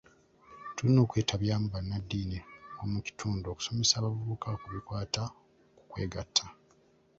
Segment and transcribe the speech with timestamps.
[0.75, 2.39] Tulina okwetabyamu bannadddiini
[2.75, 5.23] b'omu kitundu okusomesa abavubuka ku bikwata
[5.77, 6.45] ku kwegatta.